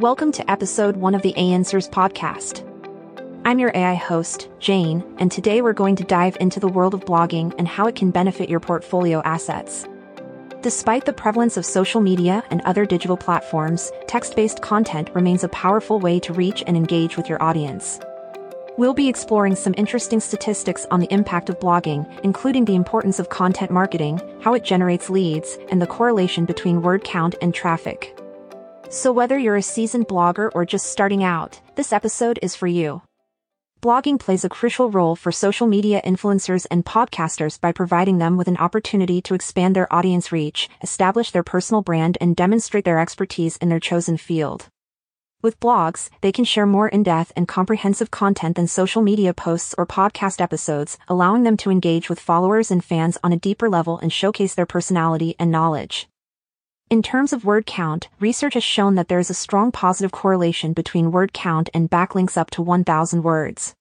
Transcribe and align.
Welcome 0.00 0.30
to 0.30 0.48
episode 0.48 0.96
one 0.96 1.16
of 1.16 1.22
the 1.22 1.36
Answers 1.36 1.88
podcast. 1.88 2.64
I'm 3.44 3.58
your 3.58 3.72
AI 3.74 3.94
host, 3.94 4.48
Jane, 4.60 5.02
and 5.18 5.32
today 5.32 5.60
we're 5.60 5.72
going 5.72 5.96
to 5.96 6.04
dive 6.04 6.36
into 6.38 6.60
the 6.60 6.68
world 6.68 6.94
of 6.94 7.04
blogging 7.04 7.52
and 7.58 7.66
how 7.66 7.88
it 7.88 7.96
can 7.96 8.12
benefit 8.12 8.48
your 8.48 8.60
portfolio 8.60 9.20
assets. 9.22 9.88
Despite 10.62 11.04
the 11.04 11.12
prevalence 11.12 11.56
of 11.56 11.66
social 11.66 12.00
media 12.00 12.44
and 12.50 12.60
other 12.60 12.86
digital 12.86 13.16
platforms, 13.16 13.90
text 14.06 14.36
based 14.36 14.62
content 14.62 15.10
remains 15.14 15.42
a 15.42 15.48
powerful 15.48 15.98
way 15.98 16.20
to 16.20 16.32
reach 16.32 16.62
and 16.68 16.76
engage 16.76 17.16
with 17.16 17.28
your 17.28 17.42
audience. 17.42 17.98
We'll 18.76 18.94
be 18.94 19.08
exploring 19.08 19.56
some 19.56 19.74
interesting 19.76 20.20
statistics 20.20 20.86
on 20.92 21.00
the 21.00 21.12
impact 21.12 21.50
of 21.50 21.58
blogging, 21.58 22.06
including 22.22 22.66
the 22.66 22.76
importance 22.76 23.18
of 23.18 23.30
content 23.30 23.72
marketing, 23.72 24.20
how 24.42 24.54
it 24.54 24.62
generates 24.62 25.10
leads, 25.10 25.58
and 25.72 25.82
the 25.82 25.88
correlation 25.88 26.44
between 26.44 26.82
word 26.82 27.02
count 27.02 27.34
and 27.42 27.52
traffic. 27.52 28.16
So, 28.90 29.12
whether 29.12 29.38
you're 29.38 29.56
a 29.56 29.62
seasoned 29.62 30.08
blogger 30.08 30.50
or 30.54 30.64
just 30.64 30.86
starting 30.86 31.22
out, 31.22 31.60
this 31.74 31.92
episode 31.92 32.38
is 32.40 32.56
for 32.56 32.66
you. 32.66 33.02
Blogging 33.82 34.18
plays 34.18 34.46
a 34.46 34.48
crucial 34.48 34.90
role 34.90 35.14
for 35.14 35.30
social 35.30 35.66
media 35.66 36.00
influencers 36.02 36.66
and 36.70 36.86
podcasters 36.86 37.60
by 37.60 37.70
providing 37.70 38.16
them 38.16 38.38
with 38.38 38.48
an 38.48 38.56
opportunity 38.56 39.20
to 39.20 39.34
expand 39.34 39.76
their 39.76 39.92
audience 39.92 40.32
reach, 40.32 40.70
establish 40.82 41.32
their 41.32 41.42
personal 41.42 41.82
brand, 41.82 42.16
and 42.18 42.34
demonstrate 42.34 42.86
their 42.86 42.98
expertise 42.98 43.58
in 43.58 43.68
their 43.68 43.78
chosen 43.78 44.16
field. 44.16 44.68
With 45.42 45.60
blogs, 45.60 46.08
they 46.22 46.32
can 46.32 46.46
share 46.46 46.66
more 46.66 46.88
in-depth 46.88 47.34
and 47.36 47.46
comprehensive 47.46 48.10
content 48.10 48.56
than 48.56 48.66
social 48.68 49.02
media 49.02 49.34
posts 49.34 49.74
or 49.76 49.86
podcast 49.86 50.40
episodes, 50.40 50.96
allowing 51.08 51.42
them 51.42 51.58
to 51.58 51.70
engage 51.70 52.08
with 52.08 52.18
followers 52.18 52.70
and 52.70 52.82
fans 52.82 53.18
on 53.22 53.34
a 53.34 53.38
deeper 53.38 53.68
level 53.68 53.98
and 53.98 54.10
showcase 54.10 54.54
their 54.54 54.64
personality 54.64 55.36
and 55.38 55.52
knowledge. 55.52 56.08
In 56.90 57.02
terms 57.02 57.34
of 57.34 57.44
word 57.44 57.66
count, 57.66 58.08
research 58.18 58.54
has 58.54 58.64
shown 58.64 58.94
that 58.94 59.08
there 59.08 59.18
is 59.18 59.28
a 59.28 59.34
strong 59.34 59.70
positive 59.70 60.10
correlation 60.10 60.72
between 60.72 61.12
word 61.12 61.34
count 61.34 61.68
and 61.74 61.90
backlinks 61.90 62.38
up 62.38 62.48
to 62.52 62.62
1,000 62.62 63.22
words. 63.22 63.74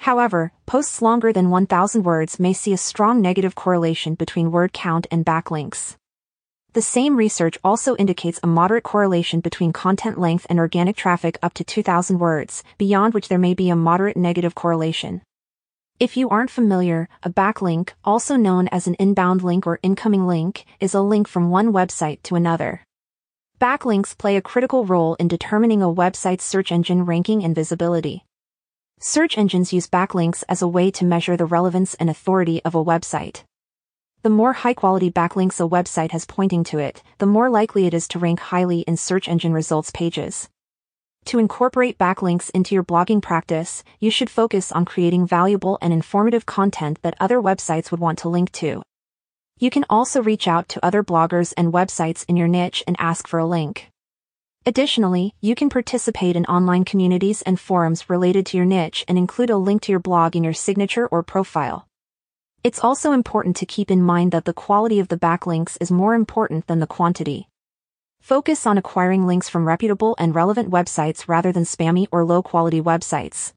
However, 0.00 0.52
posts 0.66 1.00
longer 1.00 1.32
than 1.32 1.48
1,000 1.48 2.02
words 2.02 2.38
may 2.38 2.52
see 2.52 2.74
a 2.74 2.76
strong 2.76 3.22
negative 3.22 3.54
correlation 3.54 4.16
between 4.16 4.52
word 4.52 4.74
count 4.74 5.06
and 5.10 5.24
backlinks. 5.24 5.96
The 6.74 6.82
same 6.82 7.16
research 7.16 7.56
also 7.64 7.96
indicates 7.96 8.38
a 8.42 8.46
moderate 8.46 8.84
correlation 8.84 9.40
between 9.40 9.72
content 9.72 10.20
length 10.20 10.46
and 10.50 10.58
organic 10.58 10.94
traffic 10.94 11.38
up 11.42 11.54
to 11.54 11.64
2,000 11.64 12.18
words, 12.18 12.62
beyond 12.76 13.14
which 13.14 13.28
there 13.28 13.38
may 13.38 13.54
be 13.54 13.70
a 13.70 13.76
moderate 13.76 14.18
negative 14.18 14.54
correlation. 14.54 15.22
If 15.98 16.14
you 16.14 16.28
aren't 16.28 16.50
familiar, 16.50 17.08
a 17.22 17.30
backlink, 17.30 17.92
also 18.04 18.36
known 18.36 18.68
as 18.68 18.86
an 18.86 18.96
inbound 18.98 19.42
link 19.42 19.66
or 19.66 19.78
incoming 19.82 20.26
link, 20.26 20.66
is 20.78 20.92
a 20.92 21.00
link 21.00 21.26
from 21.26 21.48
one 21.48 21.72
website 21.72 22.22
to 22.24 22.34
another. 22.34 22.82
Backlinks 23.58 24.16
play 24.16 24.36
a 24.36 24.42
critical 24.42 24.84
role 24.84 25.14
in 25.14 25.26
determining 25.26 25.80
a 25.80 25.86
website's 25.86 26.44
search 26.44 26.70
engine 26.70 27.06
ranking 27.06 27.42
and 27.42 27.54
visibility. 27.54 28.26
Search 29.00 29.38
engines 29.38 29.72
use 29.72 29.88
backlinks 29.88 30.44
as 30.50 30.60
a 30.60 30.68
way 30.68 30.90
to 30.90 31.06
measure 31.06 31.34
the 31.34 31.46
relevance 31.46 31.94
and 31.94 32.10
authority 32.10 32.62
of 32.62 32.74
a 32.74 32.84
website. 32.84 33.44
The 34.20 34.28
more 34.28 34.52
high-quality 34.52 35.12
backlinks 35.12 35.64
a 35.64 35.66
website 35.66 36.10
has 36.10 36.26
pointing 36.26 36.62
to 36.64 36.78
it, 36.78 37.02
the 37.16 37.24
more 37.24 37.48
likely 37.48 37.86
it 37.86 37.94
is 37.94 38.06
to 38.08 38.18
rank 38.18 38.40
highly 38.40 38.80
in 38.80 38.98
search 38.98 39.28
engine 39.28 39.54
results 39.54 39.90
pages. 39.92 40.50
To 41.26 41.40
incorporate 41.40 41.98
backlinks 41.98 42.50
into 42.50 42.72
your 42.72 42.84
blogging 42.84 43.20
practice, 43.20 43.82
you 43.98 44.12
should 44.12 44.30
focus 44.30 44.70
on 44.70 44.84
creating 44.84 45.26
valuable 45.26 45.76
and 45.82 45.92
informative 45.92 46.46
content 46.46 47.00
that 47.02 47.16
other 47.18 47.42
websites 47.42 47.90
would 47.90 47.98
want 47.98 48.20
to 48.20 48.28
link 48.28 48.52
to. 48.52 48.80
You 49.58 49.70
can 49.70 49.84
also 49.90 50.22
reach 50.22 50.46
out 50.46 50.68
to 50.68 50.86
other 50.86 51.02
bloggers 51.02 51.52
and 51.56 51.72
websites 51.72 52.24
in 52.28 52.36
your 52.36 52.46
niche 52.46 52.84
and 52.86 52.94
ask 53.00 53.26
for 53.26 53.40
a 53.40 53.46
link. 53.46 53.90
Additionally, 54.66 55.34
you 55.40 55.56
can 55.56 55.68
participate 55.68 56.36
in 56.36 56.46
online 56.46 56.84
communities 56.84 57.42
and 57.42 57.58
forums 57.58 58.08
related 58.08 58.46
to 58.46 58.56
your 58.56 58.66
niche 58.66 59.04
and 59.08 59.18
include 59.18 59.50
a 59.50 59.56
link 59.56 59.82
to 59.82 59.92
your 59.92 59.98
blog 59.98 60.36
in 60.36 60.44
your 60.44 60.54
signature 60.54 61.08
or 61.08 61.24
profile. 61.24 61.88
It's 62.62 62.84
also 62.84 63.10
important 63.10 63.56
to 63.56 63.66
keep 63.66 63.90
in 63.90 64.00
mind 64.00 64.30
that 64.30 64.44
the 64.44 64.52
quality 64.52 65.00
of 65.00 65.08
the 65.08 65.18
backlinks 65.18 65.76
is 65.80 65.90
more 65.90 66.14
important 66.14 66.68
than 66.68 66.78
the 66.78 66.86
quantity. 66.86 67.48
Focus 68.26 68.66
on 68.66 68.76
acquiring 68.76 69.24
links 69.24 69.48
from 69.48 69.68
reputable 69.68 70.16
and 70.18 70.34
relevant 70.34 70.68
websites 70.68 71.28
rather 71.28 71.52
than 71.52 71.62
spammy 71.62 72.08
or 72.10 72.24
low 72.24 72.42
quality 72.42 72.80
websites. 72.80 73.52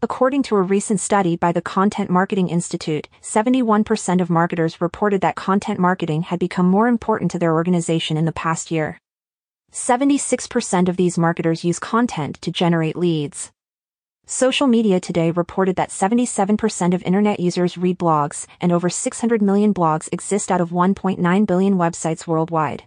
According 0.00 0.44
to 0.44 0.54
a 0.54 0.62
recent 0.62 1.00
study 1.00 1.34
by 1.34 1.50
the 1.50 1.60
Content 1.60 2.08
Marketing 2.08 2.48
Institute, 2.48 3.08
71% 3.20 4.20
of 4.20 4.30
marketers 4.30 4.80
reported 4.80 5.20
that 5.22 5.34
content 5.34 5.80
marketing 5.80 6.22
had 6.22 6.38
become 6.38 6.70
more 6.70 6.86
important 6.86 7.32
to 7.32 7.40
their 7.40 7.52
organization 7.52 8.16
in 8.16 8.24
the 8.24 8.30
past 8.30 8.70
year. 8.70 9.00
76% 9.72 10.88
of 10.88 10.96
these 10.96 11.18
marketers 11.18 11.64
use 11.64 11.80
content 11.80 12.40
to 12.40 12.52
generate 12.52 12.94
leads. 12.94 13.50
Social 14.26 14.68
media 14.68 15.00
Today 15.00 15.32
reported 15.32 15.74
that 15.74 15.90
77% 15.90 16.94
of 16.94 17.02
internet 17.02 17.40
users 17.40 17.76
read 17.76 17.98
blogs, 17.98 18.46
and 18.60 18.70
over 18.70 18.88
600 18.88 19.42
million 19.42 19.74
blogs 19.74 20.08
exist 20.12 20.52
out 20.52 20.60
of 20.60 20.70
1.9 20.70 21.46
billion 21.48 21.74
websites 21.74 22.28
worldwide. 22.28 22.84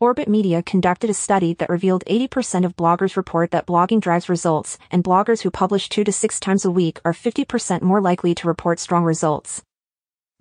Orbit 0.00 0.28
Media 0.28 0.62
conducted 0.62 1.10
a 1.10 1.14
study 1.14 1.54
that 1.54 1.68
revealed 1.68 2.04
80% 2.06 2.64
of 2.64 2.76
bloggers 2.76 3.16
report 3.16 3.50
that 3.50 3.66
blogging 3.66 4.00
drives 4.00 4.28
results, 4.28 4.78
and 4.92 5.02
bloggers 5.02 5.42
who 5.42 5.50
publish 5.50 5.88
two 5.88 6.04
to 6.04 6.12
six 6.12 6.38
times 6.38 6.64
a 6.64 6.70
week 6.70 7.00
are 7.04 7.12
50% 7.12 7.82
more 7.82 8.00
likely 8.00 8.32
to 8.36 8.46
report 8.46 8.78
strong 8.78 9.02
results. 9.02 9.60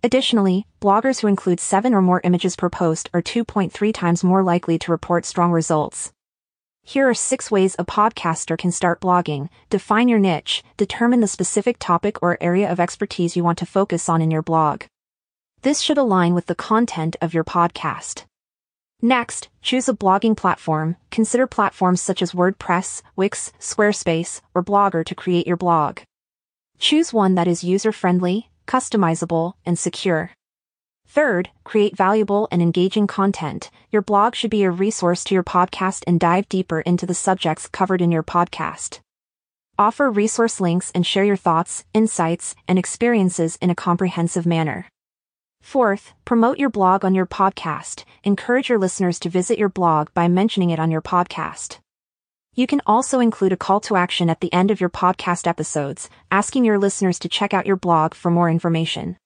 Additionally, 0.03 0.67
bloggers 0.79 1.21
who 1.21 1.27
include 1.27 1.59
seven 1.59 1.95
or 1.95 2.03
more 2.03 2.21
images 2.23 2.55
per 2.55 2.69
post 2.69 3.09
are 3.15 3.21
2.3 3.21 3.91
times 3.91 4.23
more 4.23 4.43
likely 4.43 4.77
to 4.77 4.91
report 4.91 5.25
strong 5.25 5.51
results. 5.51 6.11
Here 6.83 7.09
are 7.09 7.15
six 7.15 7.49
ways 7.49 7.75
a 7.79 7.83
podcaster 7.83 8.59
can 8.59 8.71
start 8.71 9.01
blogging. 9.01 9.49
Define 9.71 10.07
your 10.07 10.19
niche, 10.19 10.63
determine 10.77 11.21
the 11.21 11.27
specific 11.27 11.77
topic 11.79 12.21
or 12.21 12.37
area 12.39 12.71
of 12.71 12.79
expertise 12.79 13.35
you 13.35 13.43
want 13.43 13.57
to 13.57 13.65
focus 13.65 14.07
on 14.07 14.21
in 14.21 14.29
your 14.29 14.43
blog. 14.43 14.83
This 15.63 15.81
should 15.81 15.97
align 15.97 16.35
with 16.35 16.45
the 16.45 16.53
content 16.53 17.15
of 17.21 17.33
your 17.33 17.43
podcast. 17.43 18.25
Next, 19.01 19.49
choose 19.61 19.87
a 19.87 19.93
blogging 19.93 20.35
platform. 20.35 20.95
Consider 21.11 21.45
platforms 21.45 22.01
such 22.01 22.21
as 22.21 22.31
WordPress, 22.31 23.03
Wix, 23.15 23.53
Squarespace, 23.59 24.41
or 24.55 24.63
Blogger 24.63 25.05
to 25.05 25.13
create 25.13 25.45
your 25.45 25.57
blog. 25.57 25.99
Choose 26.79 27.13
one 27.13 27.35
that 27.35 27.47
is 27.47 27.63
user 27.63 27.91
friendly, 27.91 28.49
customizable, 28.65 29.53
and 29.65 29.77
secure. 29.77 30.31
Third, 31.07 31.49
create 31.63 31.95
valuable 31.95 32.47
and 32.51 32.61
engaging 32.61 33.07
content. 33.07 33.69
Your 33.91 34.01
blog 34.01 34.35
should 34.35 34.51
be 34.51 34.63
a 34.63 34.71
resource 34.71 35.23
to 35.25 35.35
your 35.35 35.43
podcast 35.43 36.03
and 36.05 36.19
dive 36.19 36.49
deeper 36.49 36.81
into 36.81 37.05
the 37.05 37.13
subjects 37.13 37.67
covered 37.67 38.01
in 38.01 38.11
your 38.11 38.23
podcast. 38.23 38.99
Offer 39.79 40.09
resource 40.09 40.59
links 40.59 40.91
and 40.95 41.05
share 41.05 41.23
your 41.23 41.37
thoughts, 41.37 41.85
insights, 41.93 42.55
and 42.67 42.79
experiences 42.79 43.57
in 43.61 43.69
a 43.69 43.75
comprehensive 43.75 44.45
manner. 44.45 44.87
Fourth, 45.67 46.13
promote 46.23 46.59
your 46.59 46.69
blog 46.69 47.03
on 47.03 47.13
your 47.13 47.25
podcast. 47.25 48.05
Encourage 48.23 48.69
your 48.69 48.77
listeners 48.77 49.19
to 49.19 49.29
visit 49.29 49.59
your 49.59 49.67
blog 49.67 50.07
by 50.13 50.29
mentioning 50.29 50.69
it 50.69 50.79
on 50.79 50.91
your 50.91 51.01
podcast. 51.01 51.79
You 52.55 52.65
can 52.67 52.79
also 52.87 53.19
include 53.19 53.51
a 53.51 53.57
call 53.57 53.81
to 53.81 53.97
action 53.97 54.29
at 54.29 54.39
the 54.39 54.53
end 54.53 54.71
of 54.71 54.79
your 54.79 54.89
podcast 54.89 55.45
episodes, 55.45 56.09
asking 56.31 56.63
your 56.63 56.79
listeners 56.79 57.19
to 57.19 57.27
check 57.27 57.53
out 57.53 57.65
your 57.65 57.75
blog 57.75 58.13
for 58.13 58.31
more 58.31 58.49
information. 58.49 59.17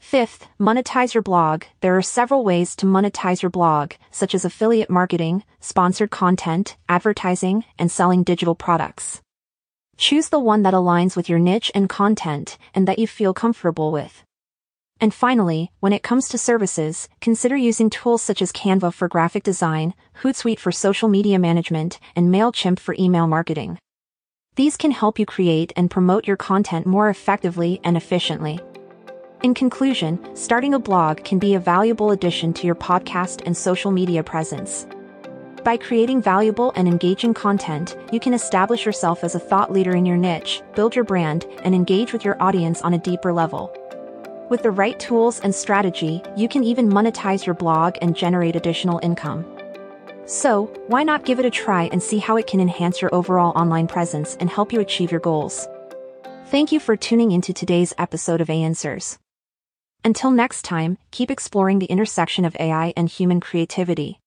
Fifth, 0.00 0.48
monetize 0.58 1.14
your 1.14 1.22
blog. 1.22 1.62
There 1.82 1.96
are 1.96 2.02
several 2.02 2.42
ways 2.42 2.74
to 2.74 2.86
monetize 2.86 3.40
your 3.40 3.50
blog, 3.50 3.92
such 4.10 4.34
as 4.34 4.44
affiliate 4.44 4.90
marketing, 4.90 5.44
sponsored 5.60 6.10
content, 6.10 6.76
advertising, 6.88 7.64
and 7.78 7.92
selling 7.92 8.24
digital 8.24 8.56
products. 8.56 9.22
Choose 9.96 10.30
the 10.30 10.40
one 10.40 10.64
that 10.64 10.74
aligns 10.74 11.14
with 11.14 11.28
your 11.28 11.38
niche 11.38 11.70
and 11.76 11.88
content 11.88 12.58
and 12.74 12.88
that 12.88 12.98
you 12.98 13.06
feel 13.06 13.32
comfortable 13.32 13.92
with. 13.92 14.24
And 15.00 15.14
finally, 15.14 15.72
when 15.80 15.94
it 15.94 16.02
comes 16.02 16.28
to 16.28 16.36
services, 16.36 17.08
consider 17.22 17.56
using 17.56 17.88
tools 17.88 18.22
such 18.22 18.42
as 18.42 18.52
Canva 18.52 18.92
for 18.92 19.08
graphic 19.08 19.42
design, 19.42 19.94
Hootsuite 20.22 20.58
for 20.58 20.70
social 20.70 21.08
media 21.08 21.38
management, 21.38 21.98
and 22.14 22.28
MailChimp 22.28 22.78
for 22.78 22.94
email 22.98 23.26
marketing. 23.26 23.78
These 24.56 24.76
can 24.76 24.90
help 24.90 25.18
you 25.18 25.24
create 25.24 25.72
and 25.74 25.90
promote 25.90 26.26
your 26.26 26.36
content 26.36 26.84
more 26.84 27.08
effectively 27.08 27.80
and 27.82 27.96
efficiently. 27.96 28.60
In 29.42 29.54
conclusion, 29.54 30.18
starting 30.36 30.74
a 30.74 30.78
blog 30.78 31.24
can 31.24 31.38
be 31.38 31.54
a 31.54 31.60
valuable 31.60 32.10
addition 32.10 32.52
to 32.52 32.66
your 32.66 32.74
podcast 32.74 33.40
and 33.46 33.56
social 33.56 33.90
media 33.90 34.22
presence. 34.22 34.86
By 35.64 35.78
creating 35.78 36.20
valuable 36.20 36.72
and 36.76 36.86
engaging 36.86 37.32
content, 37.32 37.96
you 38.12 38.20
can 38.20 38.34
establish 38.34 38.84
yourself 38.84 39.24
as 39.24 39.34
a 39.34 39.40
thought 39.40 39.72
leader 39.72 39.96
in 39.96 40.04
your 40.04 40.18
niche, 40.18 40.60
build 40.74 40.94
your 40.94 41.04
brand, 41.04 41.46
and 41.64 41.74
engage 41.74 42.12
with 42.12 42.22
your 42.22 42.42
audience 42.42 42.82
on 42.82 42.92
a 42.92 42.98
deeper 42.98 43.32
level. 43.32 43.74
With 44.50 44.64
the 44.64 44.72
right 44.72 44.98
tools 44.98 45.38
and 45.38 45.54
strategy, 45.54 46.20
you 46.36 46.48
can 46.48 46.64
even 46.64 46.90
monetize 46.90 47.46
your 47.46 47.54
blog 47.54 47.94
and 48.02 48.16
generate 48.16 48.56
additional 48.56 48.98
income. 49.00 49.46
So, 50.26 50.66
why 50.88 51.04
not 51.04 51.24
give 51.24 51.38
it 51.38 51.44
a 51.44 51.50
try 51.50 51.84
and 51.92 52.02
see 52.02 52.18
how 52.18 52.36
it 52.36 52.48
can 52.48 52.58
enhance 52.58 53.00
your 53.00 53.14
overall 53.14 53.52
online 53.56 53.86
presence 53.86 54.36
and 54.40 54.50
help 54.50 54.72
you 54.72 54.80
achieve 54.80 55.12
your 55.12 55.20
goals? 55.20 55.68
Thank 56.46 56.72
you 56.72 56.80
for 56.80 56.96
tuning 56.96 57.30
into 57.30 57.52
today's 57.52 57.94
episode 57.96 58.40
of 58.40 58.50
A 58.50 58.54
Answers. 58.54 59.20
Until 60.04 60.32
next 60.32 60.62
time, 60.62 60.98
keep 61.12 61.30
exploring 61.30 61.78
the 61.78 61.86
intersection 61.86 62.44
of 62.44 62.56
AI 62.58 62.92
and 62.96 63.08
human 63.08 63.38
creativity. 63.38 64.18